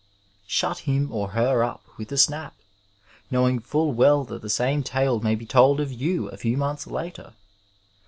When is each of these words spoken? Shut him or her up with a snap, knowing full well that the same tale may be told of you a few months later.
Shut 0.47 0.79
him 0.79 1.11
or 1.11 1.27
her 1.27 1.63
up 1.63 1.83
with 1.95 2.11
a 2.11 2.17
snap, 2.17 2.55
knowing 3.29 3.59
full 3.59 3.93
well 3.93 4.23
that 4.23 4.41
the 4.41 4.49
same 4.49 4.81
tale 4.81 5.19
may 5.19 5.35
be 5.35 5.45
told 5.45 5.79
of 5.79 5.91
you 5.93 6.27
a 6.29 6.37
few 6.37 6.57
months 6.57 6.87
later. 6.87 7.33